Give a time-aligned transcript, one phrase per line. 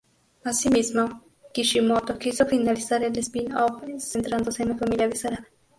[0.43, 1.19] Asimismo,
[1.53, 5.47] Kishimoto quiso finalizar el spin-off centrándose en la familia de Sarada.